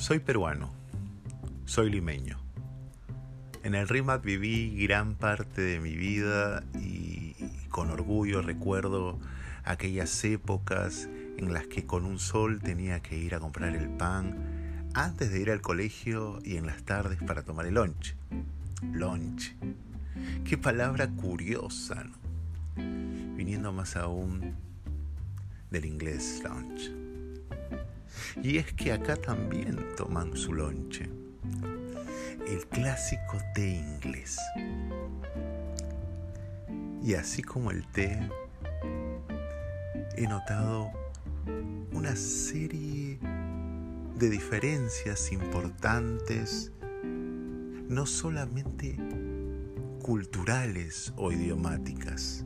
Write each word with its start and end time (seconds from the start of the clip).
Soy 0.00 0.18
peruano, 0.18 0.70
soy 1.66 1.90
limeño. 1.90 2.38
En 3.62 3.74
el 3.74 3.86
RIMAT 3.86 4.24
viví 4.24 4.82
gran 4.86 5.14
parte 5.14 5.60
de 5.60 5.78
mi 5.78 5.94
vida 5.94 6.64
y 6.80 7.34
con 7.68 7.90
orgullo 7.90 8.40
recuerdo 8.40 9.18
aquellas 9.62 10.24
épocas 10.24 11.06
en 11.36 11.52
las 11.52 11.66
que 11.66 11.84
con 11.84 12.06
un 12.06 12.18
sol 12.18 12.62
tenía 12.62 13.00
que 13.00 13.18
ir 13.18 13.34
a 13.34 13.40
comprar 13.40 13.76
el 13.76 13.90
pan 13.90 14.88
antes 14.94 15.30
de 15.32 15.42
ir 15.42 15.50
al 15.50 15.60
colegio 15.60 16.38
y 16.44 16.56
en 16.56 16.64
las 16.64 16.82
tardes 16.82 17.22
para 17.22 17.42
tomar 17.42 17.66
el 17.66 17.74
lunch. 17.74 18.16
Lunch. 18.94 19.54
Qué 20.46 20.56
palabra 20.56 21.08
curiosa, 21.10 22.04
¿no? 22.04 22.16
Viniendo 23.36 23.70
más 23.70 23.96
aún 23.96 24.54
del 25.70 25.84
inglés 25.84 26.42
lunch. 26.42 26.90
Y 28.42 28.58
es 28.58 28.72
que 28.72 28.92
acá 28.92 29.16
también 29.16 29.78
toman 29.96 30.36
su 30.36 30.52
lonche. 30.52 31.08
El 32.46 32.66
clásico 32.68 33.38
té 33.54 33.68
inglés. 33.68 34.38
Y 37.02 37.14
así 37.14 37.42
como 37.42 37.70
el 37.70 37.86
té, 37.88 38.18
he 40.16 40.26
notado 40.26 40.90
una 41.92 42.14
serie 42.16 43.18
de 44.18 44.30
diferencias 44.30 45.32
importantes, 45.32 46.72
no 47.88 48.06
solamente 48.06 48.98
culturales 50.02 51.12
o 51.16 51.32
idiomáticas. 51.32 52.44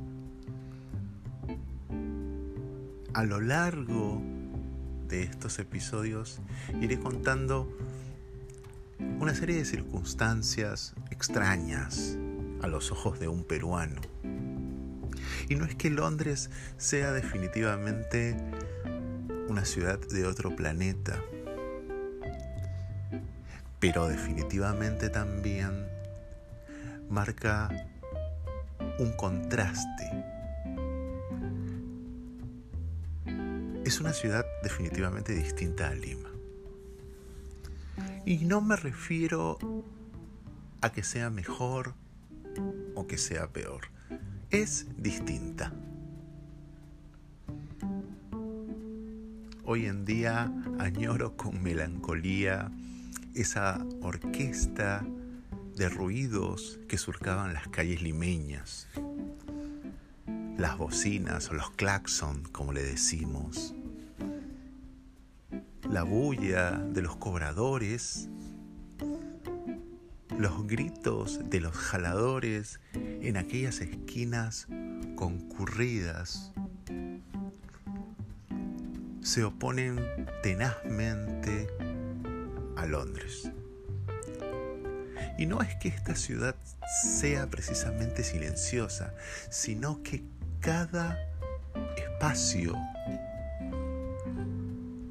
A 3.14 3.24
lo 3.24 3.40
largo 3.40 4.22
de 5.08 5.22
estos 5.22 5.58
episodios 5.58 6.40
iré 6.80 6.98
contando 6.98 7.68
una 9.20 9.34
serie 9.34 9.56
de 9.56 9.64
circunstancias 9.64 10.94
extrañas 11.10 12.16
a 12.62 12.66
los 12.66 12.90
ojos 12.90 13.20
de 13.20 13.28
un 13.28 13.44
peruano. 13.44 14.00
Y 15.48 15.56
no 15.56 15.64
es 15.64 15.74
que 15.74 15.90
Londres 15.90 16.50
sea 16.76 17.12
definitivamente 17.12 18.36
una 19.48 19.64
ciudad 19.64 19.98
de 19.98 20.26
otro 20.26 20.56
planeta, 20.56 21.22
pero 23.80 24.08
definitivamente 24.08 25.10
también 25.10 25.86
marca 27.08 27.68
un 28.98 29.12
contraste 29.12 30.33
es 33.84 34.00
una 34.00 34.14
ciudad 34.14 34.46
definitivamente 34.62 35.34
distinta 35.34 35.88
a 35.88 35.94
Lima. 35.94 36.30
Y 38.24 38.38
no 38.46 38.62
me 38.62 38.76
refiero 38.76 39.58
a 40.80 40.90
que 40.90 41.02
sea 41.02 41.28
mejor 41.28 41.94
o 42.94 43.06
que 43.06 43.18
sea 43.18 43.48
peor. 43.48 43.82
Es 44.50 44.86
distinta. 44.96 45.72
Hoy 49.64 49.86
en 49.86 50.04
día 50.04 50.50
añoro 50.78 51.36
con 51.36 51.62
melancolía 51.62 52.70
esa 53.34 53.84
orquesta 54.00 55.04
de 55.76 55.88
ruidos 55.88 56.78
que 56.88 56.96
surcaban 56.96 57.52
las 57.52 57.68
calles 57.68 58.00
limeñas 58.00 58.88
las 60.56 60.78
bocinas 60.78 61.50
o 61.50 61.54
los 61.54 61.70
claxon, 61.72 62.42
como 62.52 62.72
le 62.72 62.82
decimos, 62.82 63.74
la 65.90 66.02
bulla 66.02 66.72
de 66.72 67.02
los 67.02 67.16
cobradores, 67.16 68.28
los 70.38 70.66
gritos 70.66 71.40
de 71.50 71.60
los 71.60 71.76
jaladores 71.76 72.80
en 72.94 73.36
aquellas 73.36 73.80
esquinas 73.80 74.66
concurridas. 75.16 76.52
Se 79.20 79.44
oponen 79.44 80.00
tenazmente 80.42 81.68
a 82.76 82.86
Londres. 82.86 83.50
Y 85.38 85.46
no 85.46 85.62
es 85.62 85.74
que 85.76 85.88
esta 85.88 86.14
ciudad 86.14 86.54
sea 87.02 87.48
precisamente 87.48 88.22
silenciosa, 88.22 89.14
sino 89.50 90.02
que 90.02 90.22
cada 90.64 91.18
espacio, 91.94 92.74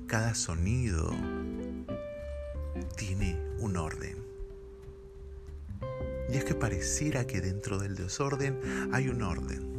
cada 0.07 0.33
sonido 0.33 1.11
tiene 2.97 3.39
un 3.59 3.77
orden. 3.77 4.17
Y 6.31 6.37
es 6.37 6.43
que 6.43 6.55
pareciera 6.55 7.27
que 7.27 7.39
dentro 7.39 7.77
del 7.77 7.95
desorden 7.95 8.59
hay 8.91 9.09
un 9.09 9.21
orden. 9.21 9.71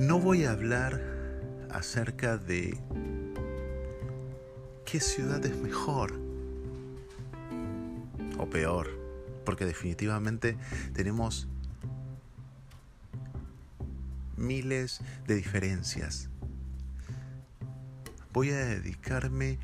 No 0.00 0.18
voy 0.18 0.46
a 0.46 0.50
hablar 0.50 1.00
acerca 1.70 2.38
de 2.38 2.76
qué 4.84 4.98
ciudad 4.98 5.46
es 5.46 5.56
mejor 5.58 6.12
o 8.36 8.50
peor, 8.50 8.90
porque 9.44 9.64
definitivamente 9.64 10.58
tenemos 10.92 11.46
miles 14.36 15.00
de 15.26 15.34
diferencias. 15.34 16.28
Voy 18.32 18.50
a 18.50 18.56
dedicarme 18.56 19.58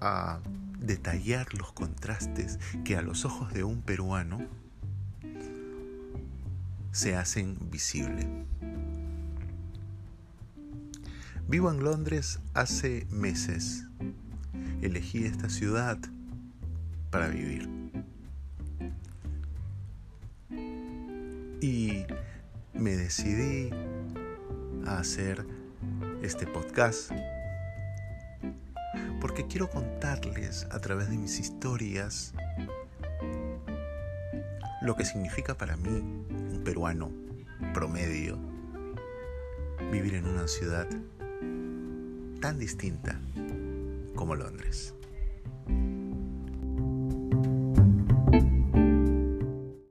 a 0.00 0.40
detallar 0.78 1.54
los 1.54 1.72
contrastes 1.72 2.58
que 2.84 2.96
a 2.96 3.02
los 3.02 3.24
ojos 3.24 3.52
de 3.52 3.64
un 3.64 3.82
peruano 3.82 4.46
se 6.92 7.16
hacen 7.16 7.56
visibles. 7.70 8.26
Vivo 11.48 11.70
en 11.70 11.82
Londres 11.82 12.40
hace 12.54 13.06
meses. 13.10 13.86
Elegí 14.82 15.24
esta 15.24 15.50
ciudad 15.50 15.98
para 17.10 17.28
vivir. 17.28 17.68
Y 21.60 22.04
me 22.72 22.96
decidí 22.96 23.70
a 24.86 24.98
hacer 24.98 25.46
este 26.22 26.46
podcast 26.46 27.10
porque 29.20 29.46
quiero 29.46 29.68
contarles 29.68 30.66
a 30.70 30.80
través 30.80 31.10
de 31.10 31.18
mis 31.18 31.38
historias 31.38 32.34
lo 34.82 34.96
que 34.96 35.04
significa 35.04 35.54
para 35.54 35.76
mí, 35.76 35.90
un 35.90 36.62
peruano 36.64 37.10
promedio, 37.74 38.38
vivir 39.92 40.14
en 40.14 40.26
una 40.26 40.48
ciudad 40.48 40.88
tan 42.40 42.58
distinta 42.58 43.20
como 44.14 44.34
Londres. 44.34 44.94